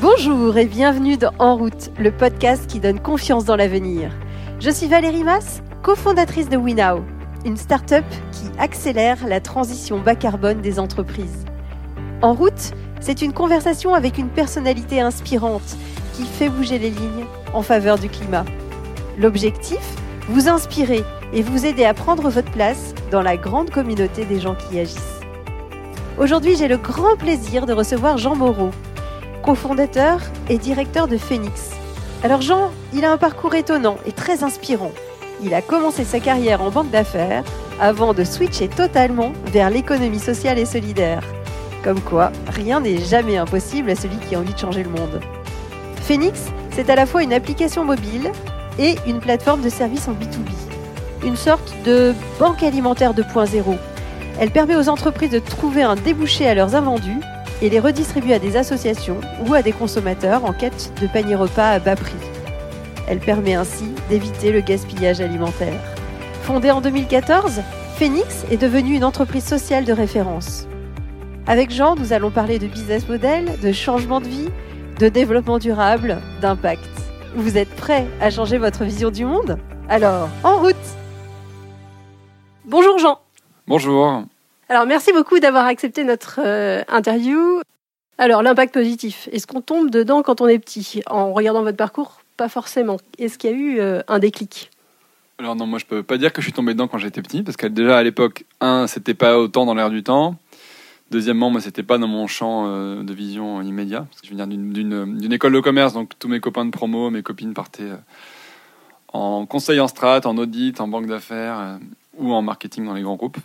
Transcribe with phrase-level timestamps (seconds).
[0.00, 4.12] Bonjour et bienvenue dans En route, le podcast qui donne confiance dans l'avenir.
[4.60, 7.02] Je suis Valérie Mass, cofondatrice de WeNow,
[7.44, 11.44] une start-up qui accélère la transition bas carbone des entreprises.
[12.22, 15.76] En route, c'est une conversation avec une personnalité inspirante
[16.14, 18.44] qui fait bouger les lignes en faveur du climat.
[19.18, 19.96] L'objectif
[20.28, 21.02] Vous inspirer
[21.32, 25.20] et vous aider à prendre votre place dans la grande communauté des gens qui agissent.
[26.18, 28.70] Aujourd'hui, j'ai le grand plaisir de recevoir Jean Moreau,
[29.48, 30.20] cofondateur
[30.50, 31.70] et directeur de Phoenix.
[32.22, 34.92] Alors Jean, il a un parcours étonnant et très inspirant.
[35.42, 37.44] Il a commencé sa carrière en banque d'affaires
[37.80, 41.22] avant de switcher totalement vers l'économie sociale et solidaire.
[41.82, 45.18] Comme quoi, rien n'est jamais impossible à celui qui a envie de changer le monde.
[46.02, 48.30] Phoenix, c'est à la fois une application mobile
[48.78, 51.24] et une plateforme de services en B2B.
[51.24, 53.78] Une sorte de banque alimentaire 2.0.
[54.40, 57.22] Elle permet aux entreprises de trouver un débouché à leurs invendus
[57.62, 61.70] et les redistribuer à des associations ou à des consommateurs en quête de paniers repas
[61.70, 62.14] à bas prix.
[63.08, 65.80] Elle permet ainsi d'éviter le gaspillage alimentaire.
[66.42, 67.62] Fondée en 2014,
[67.96, 70.68] Phoenix est devenue une entreprise sociale de référence.
[71.46, 74.48] Avec Jean, nous allons parler de business model, de changement de vie,
[74.98, 76.88] de développement durable, d'impact.
[77.34, 79.58] Vous êtes prêts à changer votre vision du monde?
[79.88, 80.76] Alors, en route
[82.66, 83.18] Bonjour Jean
[83.66, 84.24] Bonjour
[84.68, 87.60] Alors merci beaucoup d'avoir accepté notre euh, interview.
[88.18, 92.20] Alors l'impact positif, est-ce qu'on tombe dedans quand on est petit En regardant votre parcours,
[92.36, 92.98] pas forcément.
[93.18, 94.70] Est-ce qu'il y a eu euh, un déclic?
[95.38, 97.42] Alors non, moi je peux pas dire que je suis tombé dedans quand j'étais petit,
[97.42, 100.36] parce que déjà à l'époque, un, c'était pas autant dans l'air du temps.
[101.10, 104.46] Deuxièmement, moi, c'était pas dans mon champ euh, de vision immédiat, parce que je viens
[104.46, 107.92] d'une- école de commerce, donc tous mes copains de promo, mes copines partaient
[109.14, 111.78] en conseil en strat, en audit, en banque d'affaires
[112.18, 113.38] ou en marketing dans les grands groupes.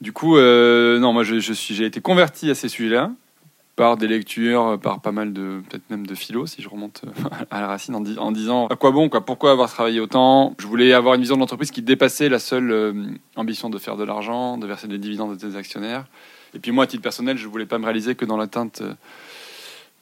[0.00, 3.12] Du coup, euh, non, moi, j'ai été converti à ces sujets-là
[3.76, 7.10] par des lectures, par pas mal de, peut-être même de philo, si je remonte euh,
[7.50, 10.54] à la racine, en, di- en disant à quoi bon, quoi, pourquoi avoir travaillé autant.
[10.58, 12.92] Je voulais avoir une vision de l'entreprise qui dépassait la seule euh,
[13.36, 16.04] ambition de faire de l'argent, de verser des dividendes à des actionnaires.
[16.54, 18.92] Et puis moi, à titre personnel, je voulais pas me réaliser que dans l'atteinte euh,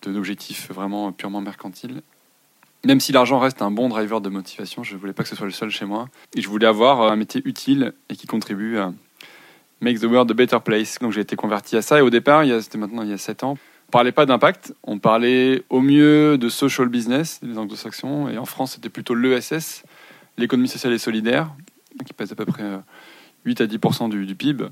[0.02, 2.02] de d'objectifs vraiment purement mercantiles.
[2.84, 5.46] Même si l'argent reste un bon driver de motivation, je voulais pas que ce soit
[5.46, 6.08] le seul chez moi.
[6.36, 8.92] Et je voulais avoir euh, un métier utile et qui contribue à
[9.80, 10.98] make the world a better place.
[10.98, 11.98] Donc j'ai été converti à ça.
[11.98, 13.56] Et au départ, c'était maintenant il y a 7 ans,
[13.88, 18.28] on parlait pas d'impact, on parlait au mieux de social business, les anglo-saxons.
[18.28, 19.84] Et en France, c'était plutôt l'ESS,
[20.36, 21.50] l'économie sociale et solidaire,
[22.04, 22.78] qui pèse à peu près euh,
[23.44, 24.66] 8 à 10% du, PIB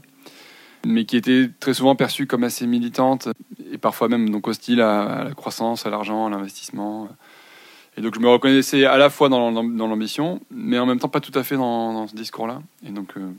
[0.84, 3.28] mais qui était très souvent perçue comme assez militante
[3.72, 7.08] et parfois même donc hostile à, la croissance, à l'argent, à l'investissement.
[7.96, 11.00] Et donc je me reconnaissais à la fois dans, l'am- dans l'ambition, mais en même
[11.00, 12.62] temps pas tout à fait dans, dans ce discours-là.
[12.86, 13.32] Et donc euh,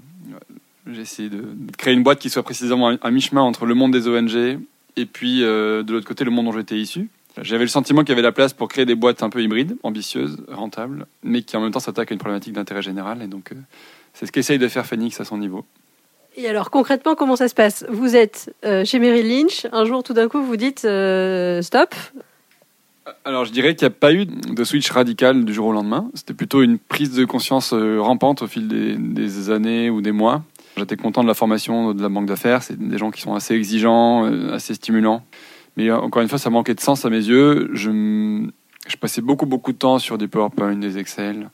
[0.91, 3.91] j'ai essayé de, de créer une boîte qui soit précisément un mi-chemin entre le monde
[3.91, 4.59] des ONG
[4.97, 7.09] et puis euh, de l'autre côté le monde dont j'étais issu.
[7.41, 9.77] J'avais le sentiment qu'il y avait la place pour créer des boîtes un peu hybrides,
[9.83, 13.21] ambitieuses, rentables, mais qui en même temps s'attaquent à une problématique d'intérêt général.
[13.21, 13.55] Et donc euh,
[14.13, 15.63] c'est ce qu'essaye de faire Phoenix à son niveau.
[16.35, 17.85] Et alors concrètement, comment ça se passe?
[17.89, 21.93] Vous êtes euh, chez Merrill Lynch, un jour tout d'un coup vous dites euh, stop.
[23.23, 26.09] Alors, je dirais qu'il n'y a pas eu de switch radical du jour au lendemain.
[26.13, 30.43] C'était plutôt une prise de conscience rampante au fil des, des années ou des mois.
[30.77, 32.63] J'étais content de la formation de la banque d'affaires.
[32.63, 35.23] C'est des gens qui sont assez exigeants, euh, assez stimulants.
[35.75, 37.69] Mais euh, encore une fois, ça manquait de sens à mes yeux.
[37.73, 38.47] Je,
[38.87, 41.49] je passais beaucoup, beaucoup de temps sur des PowerPoint, des Excel,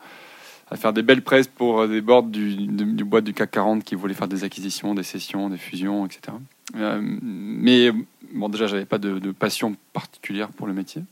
[0.69, 3.51] à faire des belles presses pour euh, des boards du, du, du boîte du CAC
[3.51, 6.33] 40 qui voulaient faire des acquisitions, des cessions, des fusions, etc.
[6.75, 7.91] Mais
[8.33, 11.03] bon, déjà, j'avais pas de, passion particulière pour le métier.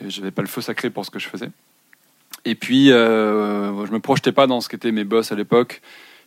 [0.00, 1.50] Et j'avais pas le feu sacré pour ce que je faisais.
[2.44, 5.80] Et puis, euh, je me projetais pas dans ce qu'étaient mes boss à l'époque.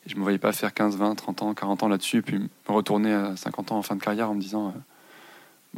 [0.05, 2.49] Et je me voyais pas faire 15, 20, 30 ans, 40 ans là-dessus, puis me
[2.67, 4.79] retourner à 50 ans en fin de carrière en me disant euh,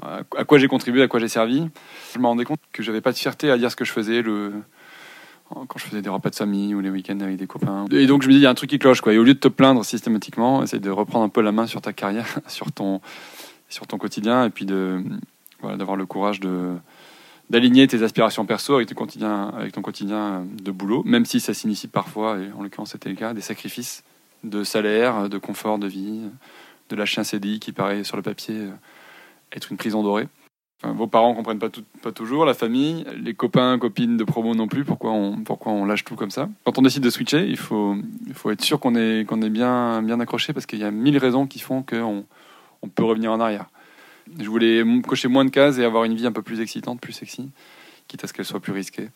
[0.01, 1.67] bah, à quoi j'ai contribué, à quoi j'ai servi.
[2.13, 4.21] Je me rendais compte que j'avais pas de fierté à dire ce que je faisais
[4.21, 4.53] le,
[5.49, 7.85] quand je faisais des repas de famille ou les week-ends avec des copains.
[7.91, 9.01] Et donc je me dis, il y a un truc qui cloche.
[9.01, 9.13] Quoi.
[9.13, 11.81] Et au lieu de te plaindre systématiquement, essaye de reprendre un peu la main sur
[11.81, 13.01] ta carrière, sur ton,
[13.69, 15.01] sur ton quotidien, et puis de,
[15.63, 16.75] d'avoir le courage de,
[17.49, 21.53] d'aligner tes aspirations perso avec ton quotidien, avec ton quotidien de boulot, même si ça
[21.53, 24.03] signifie parfois, et en l'occurrence c'était le cas, des sacrifices
[24.43, 26.21] de salaire, de confort de vie,
[26.89, 28.71] de lâcher un CDI qui paraît sur le papier euh,
[29.51, 30.27] être une prison dorée.
[30.83, 31.69] Vos parents comprennent pas,
[32.03, 34.85] pas toujours, la famille, les copains, copines de promo non plus.
[34.85, 36.49] Pourquoi on, pourquoi on lâche tout comme ça?
[36.65, 37.95] Quand on décide de switcher, il faut,
[38.27, 41.17] il faut être sûr qu'on est, est bien, bien accroché parce qu'il y a mille
[41.17, 42.25] raisons qui font qu'on
[42.83, 43.65] on peut revenir en arrière.
[44.39, 47.13] Je voulais cocher moins de cases et avoir une vie un peu plus excitante, plus
[47.13, 47.49] sexy,
[48.07, 49.09] quitte à ce qu'elle soit plus risquée.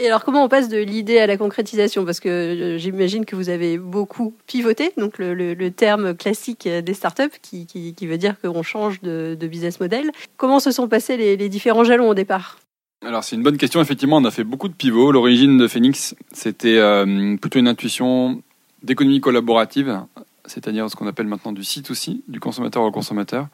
[0.00, 2.06] Et alors, comment on passe de l'idée à la concrétisation?
[2.06, 7.38] Parce que euh, j'imagine que vous avez beaucoup pivoté, donc le, terme classique des startups,
[7.42, 10.10] qui, qui, veut dire qu'on change de, business model.
[10.38, 12.58] Comment se sont passés les, différents jalons au départ?
[13.04, 15.12] Alors c'est une bonne question, effectivement on a fait beaucoup de pivots.
[15.12, 18.42] L'origine de Phoenix c'était euh, plutôt une intuition
[18.82, 20.00] d'économie collaborative,
[20.46, 23.48] c'est-à-dire ce qu'on appelle maintenant du C2C, du consommateur au consommateur.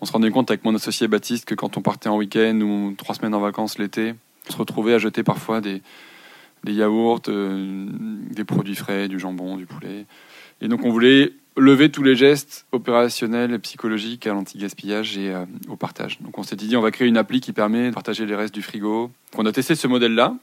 [0.00, 2.94] On se rendait compte avec mon associé Baptiste que quand on partait en week-end ou
[2.96, 4.14] trois semaines en vacances l'été,
[4.50, 5.82] se retrouvait à jeter parfois des,
[6.64, 7.86] des yaourts, euh,
[8.30, 10.06] des produits frais, du jambon, du poulet.
[10.60, 15.44] Et donc on voulait lever tous les gestes opérationnels et psychologiques à l'anti-gaspillage et euh,
[15.68, 16.20] au partage.
[16.20, 18.54] Donc on s'est dit, on va créer une appli qui permet de partager les restes
[18.54, 19.10] du frigo.
[19.36, 20.36] on a testé ce modèle-là,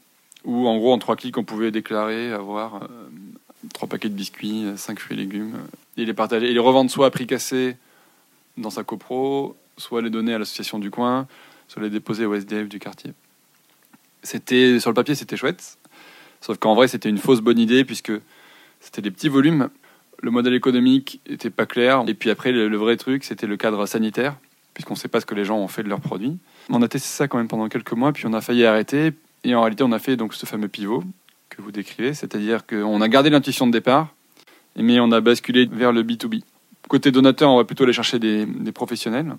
[0.44, 2.86] où en gros en trois clics on pouvait déclarer avoir euh,
[3.72, 5.54] trois paquets de biscuits, cinq fruits et légumes,
[5.96, 7.76] et les partager, et les revendre soit à prix cassé
[8.56, 11.26] dans sa copro, soit les donner à l'association du coin,
[11.68, 13.12] soit les déposer au SDF du quartier.
[14.22, 15.78] C'était sur le papier, c'était chouette,
[16.40, 18.12] sauf qu'en vrai, c'était une fausse bonne idée puisque
[18.80, 19.68] c'était des petits volumes.
[20.20, 22.04] Le modèle économique n'était pas clair.
[22.06, 24.36] Et puis après, le, vrai truc, c'était le cadre sanitaire,
[24.74, 26.38] puisqu'on ne sait pas ce que les gens ont fait de leurs produits.
[26.70, 29.12] On a testé ça quand même pendant quelques mois, puis on a failli arrêter.
[29.44, 31.04] Et en réalité, on a fait donc ce fameux pivot
[31.48, 34.14] que vous décrivez, c'est-à-dire qu'on a gardé l'intuition de départ,
[34.76, 36.42] mais on a basculé vers le B2B.
[36.88, 39.36] Côté donateur, on va plutôt aller chercher des, professionnels,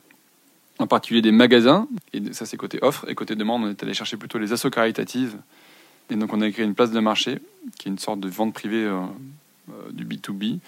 [0.79, 3.93] en particulier des magasins, et ça c'est côté offre, et côté demande, on est allé
[3.93, 5.37] chercher plutôt les assos caritatives.
[6.09, 7.39] Et donc on a créé une place de marché,
[7.77, 9.01] qui est une sorte de vente privée euh,
[9.69, 10.59] euh, du B2B,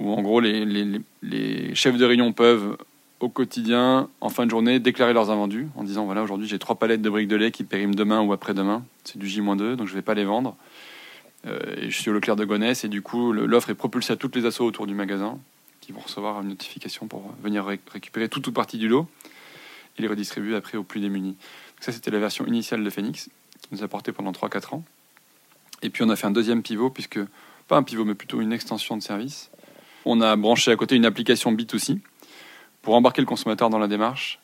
[0.00, 2.76] où en gros les, chefs de rayon peuvent
[3.20, 6.76] au quotidien, en fin de journée, déclarer leurs invendus en disant voilà, aujourd'hui j'ai trois
[6.76, 9.92] palettes de briques de lait qui périment demain ou après-demain, c'est du J-2, donc je
[9.92, 10.56] ne vais pas les vendre.
[11.46, 14.16] Euh, et je suis au Leclerc de Gonesse, et du coup l'offre est propulsée à
[14.16, 15.38] toutes les assos autour du magasin
[15.80, 19.08] qui vont recevoir une notification pour venir récupérer toute ou partie du lot
[19.98, 21.36] et les redistribuer après aux plus démunis.
[21.80, 23.28] Ça, c'était la version initiale de Phoenix,
[23.60, 24.84] qui nous a porté pendant 3-4 ans.
[25.82, 27.20] Et puis on a fait un deuxième pivot, puisque,
[27.68, 29.50] pas un pivot, mais plutôt une extension de service.
[30.04, 32.00] On a branché à côté une application B2C
[32.82, 34.40] pour embarquer le consommateur dans la démarche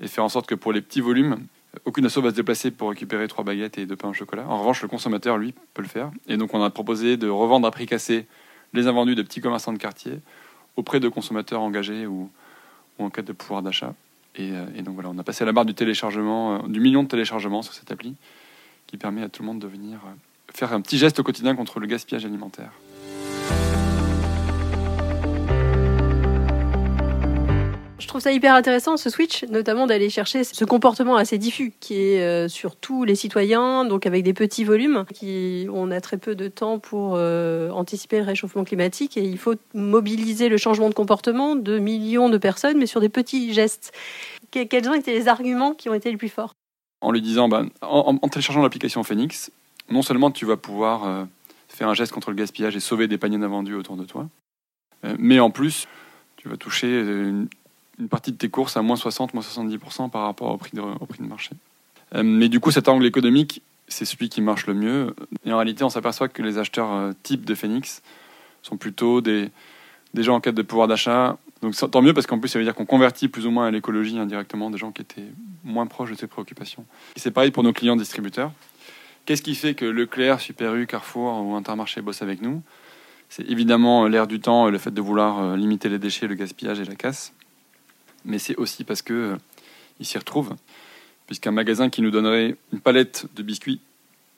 [0.00, 1.46] et faire en sorte que pour les petits volumes,
[1.84, 4.46] aucune asso va se déplacer pour récupérer trois baguettes et deux pains au chocolat.
[4.48, 6.10] En revanche, le consommateur, lui, peut le faire.
[6.28, 8.26] Et donc, on a proposé de revendre à prix cassé
[8.72, 10.20] les invendus de petits commerçants de quartier
[10.76, 12.30] auprès de consommateurs engagés ou,
[12.98, 13.94] en cas de pouvoir d'achat.
[14.40, 17.08] Euh, et, donc voilà, on a passé la barre du téléchargement, euh, du million de
[17.08, 18.14] téléchargements sur cette appli,
[18.86, 20.10] qui permet à tout le monde de venir euh,
[20.52, 22.72] faire un petit geste au quotidien contre le gaspillage alimentaire.
[28.04, 31.94] Je trouve ça hyper intéressant ce switch, notamment d'aller chercher ce comportement assez diffus qui
[31.94, 36.18] est euh, sur tous les citoyens, donc avec des petits volumes, qui on a très
[36.18, 40.90] peu de temps pour euh, anticiper le réchauffement climatique et il faut mobiliser le changement
[40.90, 43.90] de comportement de millions de personnes, mais sur des petits gestes.
[44.50, 46.52] Quels ont été les arguments qui ont été les plus forts?
[47.00, 49.50] En lui disant, bah, en, téléchargeant l'application Phoenix,
[49.88, 51.24] non seulement tu vas pouvoir euh,
[51.68, 54.28] faire un geste contre le gaspillage et sauver des paniers d'invendus autour de toi,
[55.18, 55.86] mais en plus,
[56.36, 57.48] tu vas toucher une,
[57.98, 60.80] une partie de tes courses à moins 60, moins 70% par rapport au prix de,
[60.80, 61.50] au prix de marché.
[62.14, 65.14] Euh, mais du coup, cet angle économique, c'est celui qui marche le mieux.
[65.44, 68.02] Et en réalité, on s'aperçoit que les acheteurs euh, type de Phoenix
[68.62, 69.50] sont plutôt des,
[70.14, 71.38] des gens en quête de pouvoir d'achat.
[71.62, 73.70] Donc tant mieux parce qu'en plus, ça veut dire qu'on convertit plus ou moins à
[73.70, 75.28] l'écologie indirectement des gens qui étaient
[75.62, 76.84] moins proches de ces préoccupations.
[77.16, 78.52] Et c'est pareil pour nos clients distributeurs.
[79.24, 82.62] Qu'est-ce qui fait que Leclerc, Super U, Carrefour ou Intermarché bossent avec nous?
[83.30, 86.78] C'est évidemment l'air du temps, le fait de vouloir euh, limiter les déchets, le gaspillage
[86.80, 87.32] et la casse
[88.24, 89.36] mais c'est aussi parce que euh,
[90.00, 90.54] s'y retrouvent,
[91.26, 93.80] puisqu'un magasin qui nous donnerait une palette de biscuits,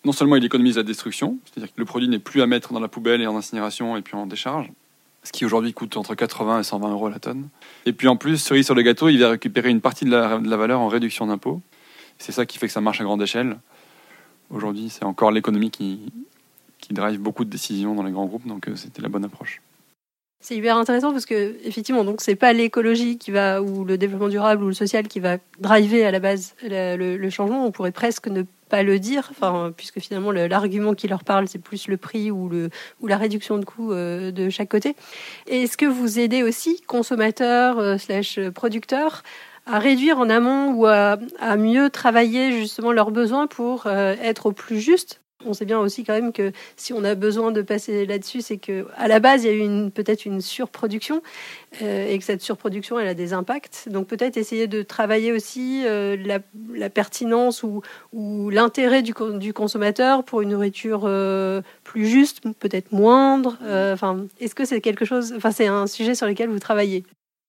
[0.05, 2.81] non seulement il économise la destruction, c'est-à-dire que le produit n'est plus à mettre dans
[2.81, 4.71] la poubelle et en incinération et puis en décharge,
[5.25, 7.49] ce qui aujourd'hui coûte entre 80 et 120 euros la tonne.
[7.87, 10.39] Et puis en plus, cerise sur le gâteau, il va récupérer une partie de la,
[10.39, 11.61] valeur en réduction d'impôts.
[12.19, 13.59] C'est ça qui fait que ça marche à grande échelle.
[14.51, 16.13] Aujourd'hui, c'est encore l'économie qui,
[16.79, 19.61] qui drive beaucoup de décisions dans les grands groupes, donc euh, c'était la bonne approche.
[20.41, 24.29] C'est hyper intéressant parce que effectivement, donc c'est pas l'écologie qui va ou le développement
[24.29, 27.67] durable ou le social qui va driver à la base le, changement.
[27.67, 29.33] On pourrait presque ne pas le dire,
[29.77, 32.51] puisque finalement l'argument qui leur parle, c'est plus le prix ou,
[33.03, 34.95] la réduction de coûts euh, de chaque côté.
[35.47, 39.23] Est-ce que vous aidez aussi consommateurs euh, producteurs
[39.67, 41.17] à réduire en amont ou à,
[41.57, 46.05] mieux travailler justement leurs besoins pour euh, être au plus juste on sait bien aussi
[46.05, 49.45] quand même que si on a besoin de passer là-dessus, c'est que à la base
[49.45, 51.23] il y a eu peut-être une surproduction
[51.83, 53.89] euh, et que cette surproduction elle a des impacts.
[53.91, 56.17] Donc peut-être essayer de travailler aussi euh,
[56.75, 57.83] la, pertinence ou,
[58.51, 59.15] l'intérêt du,
[59.53, 63.59] consommateur pour une nourriture euh, plus juste, peut-être moindre.
[63.93, 67.05] Enfin, est-ce que c'est quelque chose Enfin, c'est un sujet sur lequel vous travaillez?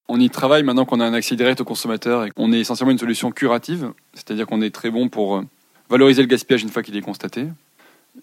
[0.10, 2.92] On y travaille maintenant qu'on a un accès direct au consommateur et qu'on est essentiellement
[2.92, 5.44] une solution curative, c'est-à-dire qu'on est très bon pour
[5.90, 7.48] valoriser le gaspillage une fois qu'il est constaté,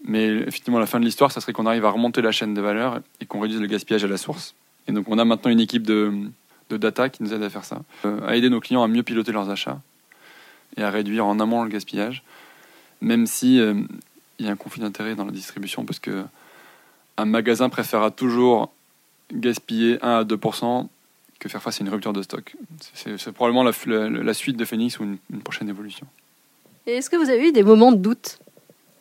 [0.05, 2.61] Mais effectivement, la fin de l'histoire, ça serait qu'on arrive à remonter la chaîne de
[2.61, 4.55] valeur et qu'on réduise le gaspillage à la source.
[4.87, 6.13] Et donc, on a maintenant une équipe de,
[6.71, 9.31] data qui nous aide à faire ça, euh, à aider nos clients à mieux piloter
[9.31, 9.81] leurs achats
[10.77, 12.25] et à réduire en amont le gaspillage,
[13.01, 13.75] même si euh,
[14.41, 16.25] y a un conflit d'intérêt dans la distribution, parce que
[17.17, 18.73] un magasin préférera toujours
[19.33, 20.37] gaspiller 1 à 2
[21.39, 22.57] que faire face à une rupture de stock.
[22.97, 26.09] C'est probablement la, suite de Phoenix ou une prochaine évolution.
[26.87, 28.39] Et est-ce que vous avez eu des moments de doute?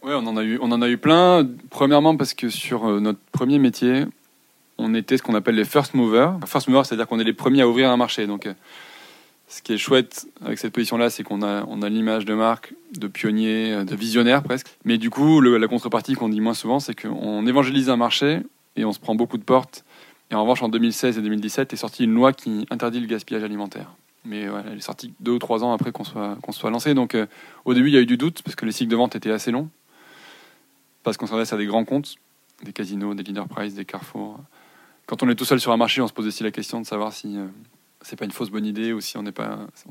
[0.04, 1.48] Oui, on en a eu, on en a eu plein.
[1.70, 4.04] Premièrement parce que sur euh, notre premier métier,
[4.78, 6.40] on était ce qu'on appelle les first movers.
[6.46, 8.28] First movers, c'est-à-dire qu'on est les premiers à ouvrir un marché.
[8.28, 8.54] Donc, euh,
[9.48, 12.74] ce qui est chouette avec cette position-là, c'est qu'on a, on a l'image de marque,
[12.98, 14.68] de pionnier, euh, de visionnaire presque.
[14.84, 18.42] Mais du coup, la contrepartie qu'on dit moins souvent, c'est qu'on évangélise un marché
[18.76, 19.86] et on se prend beaucoup de portes.
[20.32, 23.44] Et en revanche, en 2016 et 2017 est sortie une loi qui interdit le gaspillage
[23.44, 23.94] alimentaire.
[24.26, 26.94] Mais elle est sortie deux ou trois ans après qu'on soit, soit lancé.
[26.94, 27.16] Donc
[27.66, 29.32] au début, il y a eu du doute parce que les cycles de vente étaient
[29.32, 29.70] assez longs.
[31.04, 32.16] Parce qu'on s'adresse à des grands comptes,
[32.64, 34.40] des casinos, des leader price, des Carrefour.
[35.06, 36.86] Quand on est tout seul sur un marché, on se pose aussi la question de
[36.86, 37.48] savoir si euh,
[38.02, 39.32] c'est pas une fausse bonne idée ou si on ne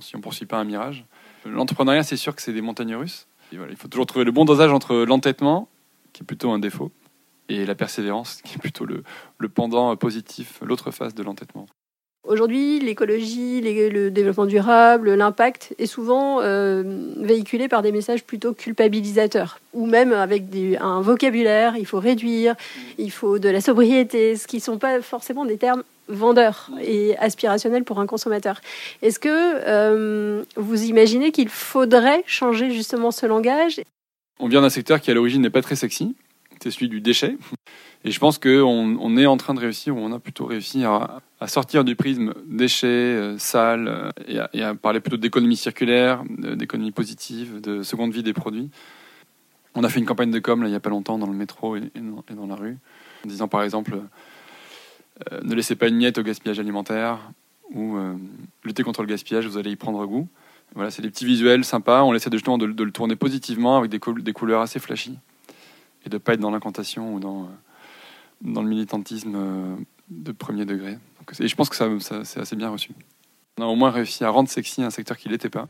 [0.01, 1.05] si poursuit pas un mirage.
[1.45, 3.27] L'entrepreneuriat, c'est sûr que c'est des montagnes russes.
[3.53, 5.69] Il faut toujours trouver le bon dosage entre l'entêtement,
[6.15, 6.91] qui est plutôt un défaut,
[7.51, 9.03] et la persévérance, qui est plutôt le,
[9.37, 11.67] le pendant positif, l'autre face de l'entêtement.
[12.25, 16.85] Aujourd'hui, l'écologie, le développement durable, l'impact est souvent euh,
[17.17, 20.45] véhiculé par des messages plutôt culpabilisateurs, ou même avec
[20.81, 22.55] un vocabulaire, il faut réduire,
[22.97, 27.17] il faut de la sobriété, ce qui ne sont pas forcément des termes vendeurs et
[27.19, 28.61] aspirationnels pour un consommateur.
[29.03, 33.81] Est-ce que euh, vous imaginez qu'il faudrait changer justement ce langage?
[34.39, 36.15] On vient d'un secteur qui à l'origine n'est pas très sexy,
[36.63, 37.37] c'est celui du déchet.
[38.05, 40.85] Et je pense qu'on on est en train de réussir, ou on a plutôt réussi
[40.85, 46.93] à, sortir du prisme déchets, euh, sales, euh, et, à, parler plutôt d'économie circulaire, d'économie
[46.93, 48.71] positive, de seconde vie des produits.
[49.75, 51.33] On a fait une campagne de com là, il n'y a pas longtemps dans le
[51.33, 51.91] métro et,
[52.31, 52.79] dans, la rue,
[53.25, 53.99] en disant par exemple
[55.31, 57.19] euh, ne laissez pas une miette au gaspillage alimentaire
[57.73, 58.15] ou euh,
[58.65, 60.29] lutter contre le gaspillage, vous allez y prendre goût.
[60.75, 62.03] Voilà, c'est des petits visuels sympas.
[62.03, 65.19] On essaie justement de, de, le tourner positivement avec des, des couleurs assez flashy
[66.05, 67.49] et de ne pas être dans l'incantation ou dans
[68.43, 69.77] dans le militantisme euh,
[70.09, 70.93] de premier degré.
[70.93, 72.91] Donc, et je pense que ça, ça c'est assez bien reçu.
[73.59, 75.69] On a au moins réussi à rendre sexy un secteur qui ne l'était pas.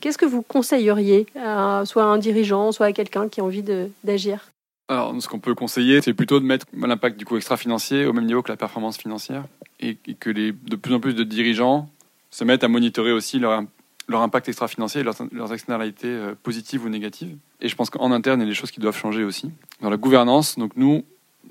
[0.00, 3.64] Qu'est-ce que vous conseilleriez à soit à un dirigeant, soit à quelqu'un qui a envie
[4.04, 4.50] d'agir?
[4.88, 8.26] Alors, ce qu'on peut conseiller, c'est plutôt de mettre l'impact du coût extra-financier au même
[8.26, 9.44] niveau que la performance financière
[9.80, 11.88] et, et que les, de plus en plus de dirigeants
[12.30, 13.64] se mettent à monitorer aussi leur,
[14.08, 17.36] leur impact extra-financier leurs, leurs externalités euh, positives ou négatives.
[17.60, 19.50] Et je pense qu'en interne, il y a des choses qui doivent changer aussi.
[19.80, 21.04] Dans la gouvernance, donc nous,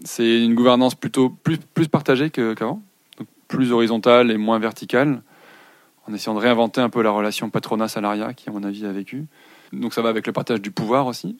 [0.03, 2.81] c'est une gouvernance plutôt plus, partagée qu'avant,
[3.47, 5.21] plus horizontale et moins verticale,
[6.07, 9.25] en essayant de réinventer un peu la relation patronat-salariat qui, à mon avis, a vécu.
[9.73, 11.37] Donc ça va avec le partage du pouvoir aussi,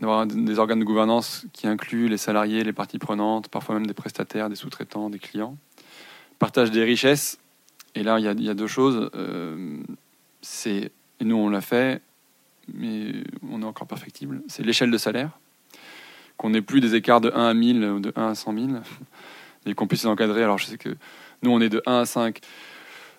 [0.00, 3.94] d'avoir des organes de gouvernance qui incluent les salariés, les parties prenantes, parfois même des
[3.94, 5.56] prestataires, des sous-traitants, des clients.
[6.38, 7.38] Partage des richesses,
[7.94, 9.10] et là, il y a, il y a deux choses.
[9.14, 9.78] Euh,
[10.44, 12.02] c'est, et nous on l'a fait,
[12.72, 13.12] mais
[13.50, 15.30] on est encore perfectible, c'est l'échelle de salaire.
[16.36, 18.68] Qu'on n'ait plus des écarts de 1 à 1000 ou de 1 à 100 000,
[19.66, 20.42] et qu'on puisse les encadrer.
[20.42, 20.96] Alors je sais que
[21.42, 22.40] nous on est de 1 à 5.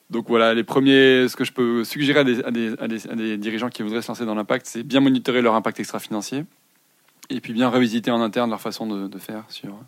[0.09, 3.37] Donc voilà, les premiers, ce que je peux suggérer à des, à des, à des,
[3.37, 6.45] dirigeants qui voudraient se lancer dans l'impact, c'est bien monitorer leur impact extra-financier,
[7.31, 9.79] et puis bien revisiter en interne leur façon de faire sur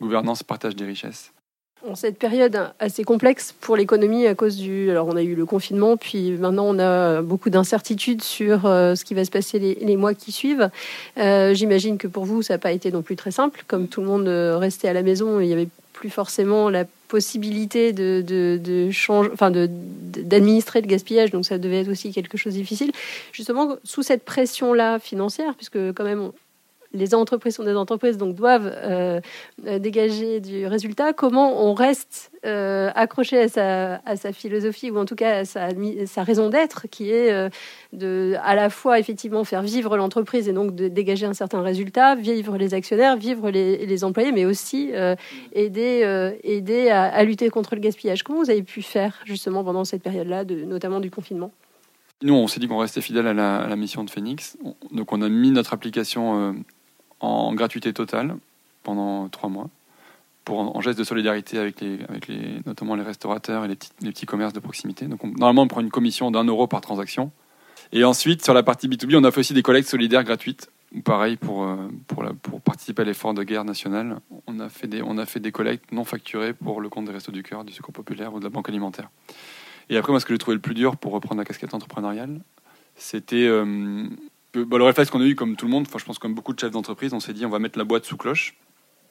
[0.00, 1.32] gouvernance, partage des richesses.
[1.86, 4.90] En cette période assez complexe pour l'économie à cause du...
[4.90, 9.04] Alors on a eu le confinement, puis maintenant on a beaucoup d'incertitudes sur euh, ce
[9.04, 10.70] qui va se passer les, mois qui suivent.
[11.18, 13.62] Euh, J'imagine que pour vous, ça n'a pas été non plus très simple.
[13.68, 17.92] Comme tout le monde restait à la maison, il n'y avait plus forcément la possibilité
[17.92, 18.90] de, de, de
[19.32, 22.92] enfin d'administrer le gaspillage, donc ça devait être aussi quelque chose de difficile.
[23.32, 26.30] Justement, sous cette pression-là financière, puisque quand même
[26.92, 29.20] les entreprises sont des entreprises, donc doivent euh,
[29.78, 31.12] dégager du résultat.
[31.12, 33.48] Comment on reste euh, accroché à
[34.16, 37.48] sa, philosophie, ou en tout cas à sa, raison d'être, qui est euh,
[37.92, 42.14] de à la fois effectivement faire vivre l'entreprise et donc de dégager un certain résultat,
[42.14, 45.16] vivre les actionnaires, vivre les, employés, mais aussi euh,
[45.52, 48.22] aider, euh, à, lutter contre le gaspillage.
[48.22, 51.50] Comment vous avez pu faire justement pendant cette période-là, notamment du confinement?
[52.22, 54.56] Nous, on s'est dit qu'on restait fidèle à la, mission de Phoenix.
[54.92, 56.54] Donc, on a mis notre application
[57.20, 58.36] en gratuité totale
[58.82, 59.68] pendant trois mois,
[60.44, 63.90] pour, en, geste de solidarité avec, les, avec les, notamment les restaurateurs et les petits,
[64.00, 65.06] les petits commerces de proximité.
[65.06, 67.30] Donc on, normalement, on prend une commission d'un euro par transaction.
[67.92, 70.70] Et ensuite, sur la partie B2B, on a fait aussi des collectes solidaires gratuites.
[71.04, 75.02] Pareil, pour, euh, pour, pour participer à l'effort de guerre nationale, on a, fait des,
[75.02, 77.74] on a fait des collectes non facturées pour le compte des Restos du Cœur, du
[77.74, 79.10] Secours Populaire ou de la Banque Alimentaire.
[79.90, 82.40] Et après, moi, ce que j'ai trouvé le plus dur pour reprendre la casquette entrepreneuriale,
[82.96, 83.46] C'était
[84.54, 86.58] bah, le réflexe qu'on a eu comme tout le monde, je pense comme beaucoup de
[86.58, 88.56] chefs d'entreprise, on s'est dit on va mettre la boîte sous cloche.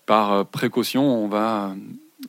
[0.05, 1.75] Par précaution, on va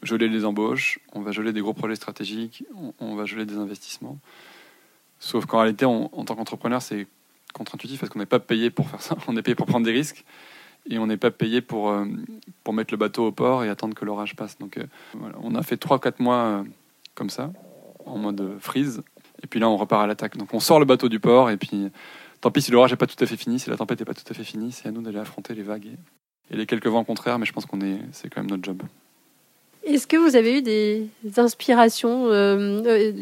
[0.02, 2.64] geler les embauches, on va geler des gros projets stratégiques,
[2.98, 4.18] on, va geler des investissements.
[5.20, 7.06] Sauf qu'en réalité, en tant qu'entrepreneur, c'est
[7.52, 9.92] contre-intuitif parce qu'on n'est pas payé pour faire ça, on est payé pour prendre des
[9.92, 10.24] risques
[10.90, 12.04] et on n'est pas payé pour, euh,
[12.64, 14.58] pour mettre le bateau au port et attendre que l'orage passe.
[14.58, 14.84] Donc euh,
[15.42, 16.62] on a fait 3-4 mois euh,
[17.14, 17.50] comme ça,
[18.06, 19.02] en mode freeze,
[19.42, 20.36] et puis là on repart à l'attaque.
[20.36, 21.90] Donc on sort le bateau du port et puis
[22.40, 24.14] tant pis si l'orage n'est pas tout à fait fini, si la tempête n'est pas
[24.14, 26.86] tout à fait finie, c'est à nous d'aller affronter les vagues et, et les quelques
[26.86, 28.82] vents contraires, mais je pense qu'on est, c'est quand même notre job.
[29.88, 33.12] Est-ce que vous avez eu des inspirations euh, euh,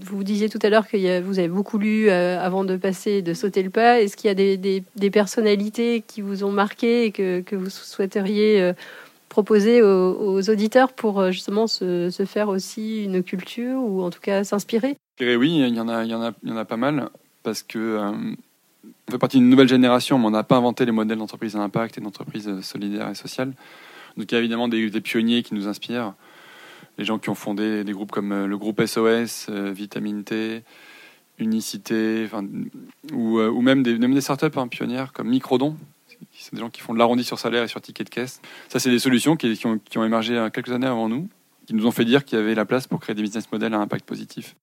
[0.00, 3.34] Vous disiez tout à l'heure que vous avez beaucoup lu euh, avant de passer, de
[3.34, 4.00] sauter le pas.
[4.00, 8.72] Est-ce qu'il y a des, personnalités qui vous ont marqué et que, vous souhaiteriez
[9.28, 14.96] proposer aux, auditeurs pour justement se, faire aussi une culture ou en tout cas s'inspirer?
[15.20, 17.10] Oui, il y, en a, il, y en a, il y en a pas mal
[17.42, 18.12] parce que
[19.08, 21.60] on fait partie d'une nouvelle génération, mais on n'a pas inventé les modèles d'entreprise à
[21.60, 23.52] impact et d'entreprise solidaire et sociale.
[24.16, 26.14] Donc il y a évidemment des, pionniers qui nous inspirent.
[26.98, 30.62] Les gens qui ont fondé des groupes comme euh, le groupe SOS, euh, Vitamine T,
[31.38, 32.28] Unicité,
[33.12, 35.76] ou, euh, même des, startups hein, pionnières comme Microdon.
[36.32, 38.40] C'est des gens qui font de l'arrondi sur salaire et sur ticket de caisse.
[38.68, 41.28] Ça, c'est des solutions qui, ont, qui ont émergé quelques années avant nous,
[41.66, 43.74] qui nous ont fait dire qu'il y avait la place pour créer des business models
[43.74, 44.54] à impact positif.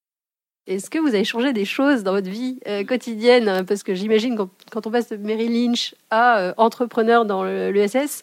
[0.67, 3.65] Est-ce que vous avez changé des choses dans votre vie quotidienne?
[3.65, 8.21] Parce que j'imagine quand, quand, on passe de Mary Lynch à entrepreneur dans l'ESS,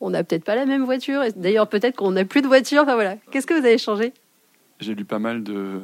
[0.00, 1.22] on n'a peut-être pas la même voiture.
[1.36, 2.82] D'ailleurs, peut-être qu'on n'a plus de voiture.
[2.82, 3.16] Enfin voilà.
[3.30, 4.12] Qu'est-ce que vous avez changé?
[4.80, 5.82] J'ai lu pas mal de,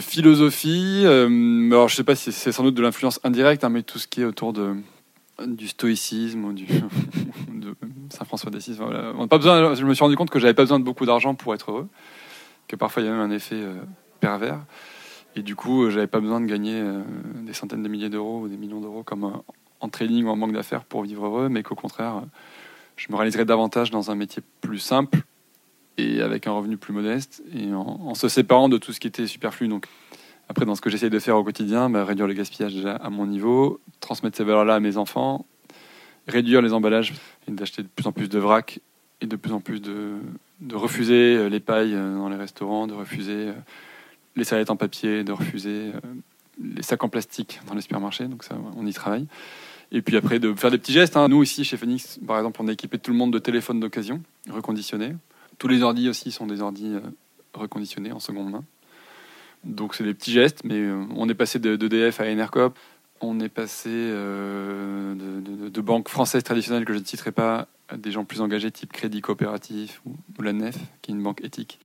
[0.00, 1.02] philosophie.
[1.04, 3.98] Euh, alors, je sais pas si c'est sans doute de l'influence indirecte, hein, mais tout
[3.98, 4.54] ce qui est autour
[5.46, 6.66] du stoïcisme du,
[7.52, 7.74] de
[8.10, 8.78] Saint François d'Assise.
[8.78, 11.88] Je me suis rendu compte que j'avais pas besoin de beaucoup d'argent pour être heureux,
[12.68, 13.74] que parfois il y a même un effet euh,
[14.20, 14.60] pervers.
[15.38, 16.82] Et du coup, euh, j'avais pas besoin de gagner
[17.42, 19.40] des centaines de milliers d'euros ou des millions d'euros comme
[19.80, 22.22] en trading ou en banque d'affaires pour vivre heureux, mais qu'au contraire,
[22.96, 25.20] je me réaliserai davantage dans un métier plus simple
[25.96, 29.26] et avec un revenu plus modeste et en, se séparant de tout ce qui était
[29.26, 29.68] superflu.
[29.68, 29.86] Donc,
[30.48, 33.10] après, dans ce que j'essaie de faire au quotidien, bah, réduire le gaspillage déjà à
[33.10, 35.46] mon niveau, transmettre ces valeurs-là à mes enfants,
[36.26, 37.14] réduire les emballages
[37.46, 38.80] et d'acheter de plus en plus de vrac
[39.20, 40.16] et de plus en plus de,
[40.72, 43.52] refuser euh, les pailles euh, dans les restaurants, de refuser euh,
[44.38, 45.92] les serviettes en papier, de refuser
[46.62, 48.26] les sacs en plastique dans les supermarchés.
[48.26, 49.26] Donc ça, on y travaille.
[49.90, 51.16] Et puis après, de faire des petits gestes.
[51.16, 51.28] Hein.
[51.28, 54.22] Nous, ici, chez Phoenix, par exemple, on a équipé tout le monde de téléphones d'occasion,
[54.50, 55.14] reconditionnés.
[55.58, 57.00] Tous les ordis aussi sont des ordis euh,
[57.54, 58.64] reconditionnés en seconde main.
[59.64, 62.78] Donc, c'est des petits gestes, mais euh, on est passé d'EDF à Enercop.
[63.20, 65.14] On est passé euh,
[65.70, 68.92] de, banques françaises traditionnelles que je ne citerai pas à des gens plus engagés, type
[68.92, 71.80] Crédit Coopératif ou, la NEF, qui est une banque éthique.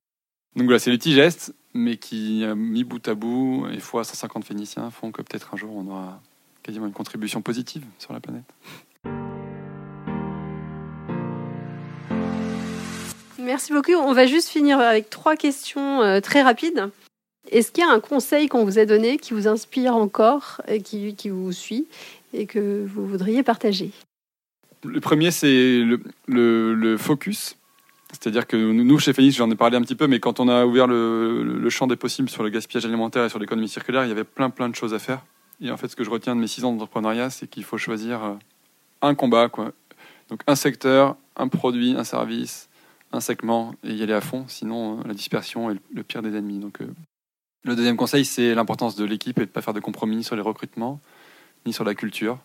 [0.55, 4.45] Donc voilà, c'est des petits gestes, mais qui, mis bout à bout, et fois 150
[4.45, 6.21] Phéniciens, font que peut-être un jour on aura
[6.61, 8.45] quasiment une contribution positive sur la planète.
[13.43, 13.91] Merci beaucoup.
[13.93, 16.89] On va juste finir avec trois questions euh, très rapides.
[17.51, 20.81] Est-ce qu'il y a un conseil qu'on vous a donné qui vous inspire encore, et
[20.81, 21.85] qui, qui vous suit
[22.33, 23.91] et que vous voudriez partager?
[24.85, 27.57] Le premier, c'est le, le, focus.
[28.13, 30.65] C'est-à-dire que nous, chez Phoenix, j'en ai parlé un petit peu, mais quand on a
[30.65, 34.11] ouvert le, champ des possibles sur le gaspillage alimentaire et sur l'économie circulaire, il y
[34.11, 35.25] avait plein plein de choses à faire.
[35.61, 37.77] Et en fait, ce que je retiens de mes six ans d'entrepreneuriat, c'est qu'il faut
[37.77, 38.33] choisir euh,
[39.01, 39.71] un combat, quoi.
[40.29, 42.69] Donc un secteur, un produit, un service,
[43.11, 44.45] un segment, et y aller à fond.
[44.47, 46.59] Sinon, euh, la dispersion est le pire des ennemis.
[46.59, 46.87] Donc, euh,
[47.63, 50.35] le deuxième conseil, c'est l'importance de l'équipe et de ne pas faire de compromis sur
[50.35, 50.99] les recrutements,
[51.65, 52.37] ni sur la culture.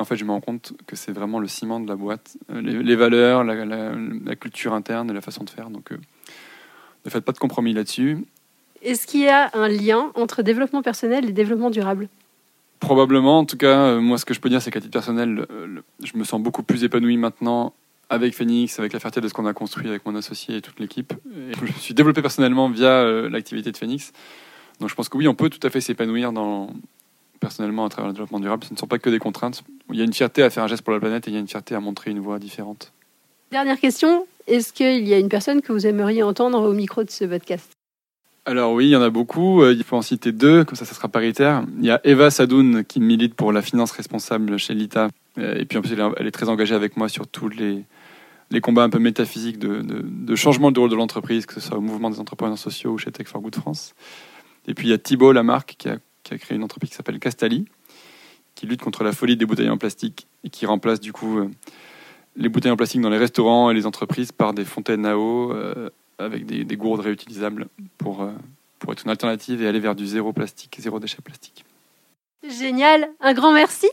[0.00, 2.96] En fait, je me rends compte que c'est vraiment le ciment de la boîte, les,
[2.96, 5.68] valeurs, la, culture interne et la façon de faire.
[5.68, 5.90] Donc,
[7.04, 8.24] ne faites pas de compromis là-dessus.
[8.82, 12.08] Est-ce qu'il y a un lien entre développement personnel et développement durable?
[12.78, 15.46] Probablement, en tout cas, euh, moi ce que je peux dire, c'est qu'à titre personnel,
[16.02, 17.74] je me sens beaucoup plus épanoui maintenant
[18.08, 20.80] avec Phoenix, avec la fierté de ce qu'on a construit avec mon associé et toute
[20.80, 21.12] l'équipe.
[21.34, 24.12] Je me suis développé personnellement via euh, l'activité de Phoenix.
[24.80, 26.70] Donc je pense que oui, on peut tout à fait s'épanouir dans,
[27.40, 28.64] personnellement à travers le développement durable.
[28.64, 29.64] Ce ne sont pas que des contraintes.
[29.90, 31.36] Il y a une fierté à faire un geste pour la planète et il y
[31.36, 32.92] a une fierté à montrer une voie différente.
[33.50, 37.10] Dernière question, est-ce qu'il y a une personne que vous aimeriez entendre au micro de
[37.10, 37.72] ce podcast?
[38.46, 39.62] Alors oui, il y en a beaucoup.
[39.62, 41.64] Euh, il faut en citer deux, comme ça, ça sera paritaire.
[41.78, 45.08] Il y a Eva Sadoun qui milite pour la finance responsable chez l'ITA.
[45.38, 47.84] Euh, et puis en plus, elle est très engagée avec moi sur tous les,
[48.50, 51.76] les combats un peu métaphysiques de, de, changement de rôle de l'entreprise, que ce soit
[51.76, 53.94] au mouvement des entrepreneurs sociaux ou chez Tech for Good France.
[54.66, 55.98] Et puis il y a Thibault Lamarck qui a,
[56.30, 57.66] qui a créé une entreprise qui s'appelle Castali,
[58.54, 61.48] qui lutte contre la folie des bouteilles en plastique et qui remplace du coup euh,
[62.36, 65.52] les bouteilles en plastique dans les restaurants et les entreprises par des fontaines à eau
[66.24, 67.66] avec des, gourdes réutilisables
[67.98, 68.30] pour, euh,
[68.78, 71.64] pour être une alternative et aller vers du zéro plastique, zéro déchet plastique.
[72.48, 73.88] Génial, un grand merci.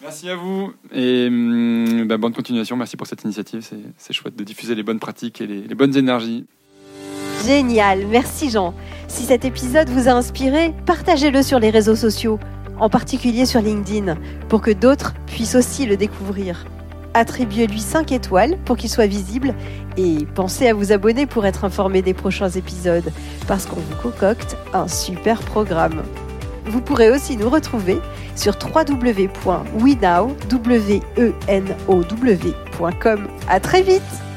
[0.00, 2.76] Merci à vous et hum, bah, bonne continuation.
[2.76, 3.68] Merci pour cette initiative.
[3.96, 6.46] C'est chouette de diffuser les bonnes pratiques et les, les bonnes énergies.
[7.44, 8.74] Génial, merci Jean.
[9.08, 12.38] Si cet épisode vous a inspiré, partagez-le sur les réseaux sociaux,
[12.78, 14.16] en particulier sur LinkedIn,
[14.48, 16.66] pour que d'autres puissent aussi le découvrir.
[17.14, 19.54] Attribuez-lui 5 étoiles pour qu'il soit visible
[19.96, 23.10] et pensez à vous abonner pour être informé des prochains épisodes,
[23.48, 26.02] parce qu'on vous concocte un super programme.
[26.66, 27.98] Vous pourrez aussi nous retrouver
[28.36, 29.28] sur www.wenow.com.
[33.48, 34.27] À très vite